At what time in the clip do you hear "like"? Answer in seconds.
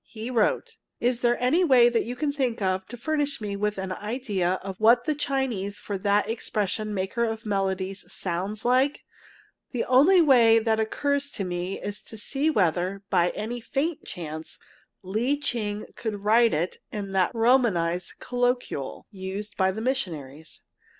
8.65-9.05